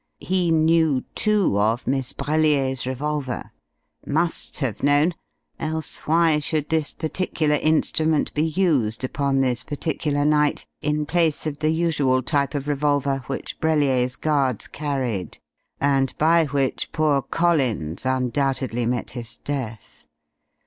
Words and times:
He 0.17 0.49
knew, 0.49 1.03
too, 1.13 1.59
of 1.59 1.85
Miss 1.85 2.11
Brellier's 2.11 2.87
revolver 2.87 3.51
must 4.03 4.57
have 4.57 4.81
known, 4.81 5.13
else 5.59 5.99
why 6.07 6.39
should 6.39 6.69
this 6.69 6.91
particular 6.91 7.57
instrument 7.61 8.33
be 8.33 8.41
used 8.47 9.03
upon 9.03 9.41
this 9.41 9.63
particular 9.63 10.25
night, 10.25 10.65
in 10.81 11.05
place 11.05 11.45
of 11.45 11.59
the 11.59 11.69
usual 11.69 12.23
type 12.23 12.55
of 12.55 12.67
revolver 12.67 13.19
which 13.27 13.59
Brellier's 13.59 14.15
guards 14.15 14.65
carried, 14.67 15.37
and 15.79 16.17
by 16.17 16.45
which 16.47 16.91
poor 16.91 17.21
Collins 17.21 18.03
undoubtedly 18.03 18.87
met 18.87 19.11
his 19.11 19.37
death? 19.37 20.07